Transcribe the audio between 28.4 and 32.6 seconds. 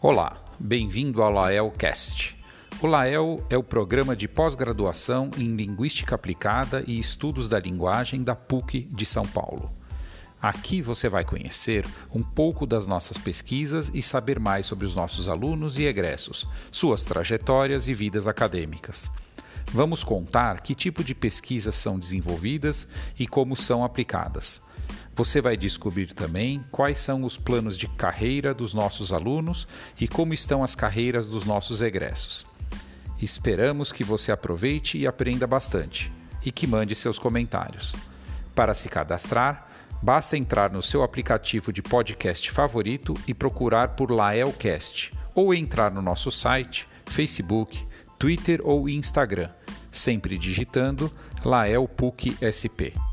dos nossos alunos e como estão as carreiras dos nossos egressos.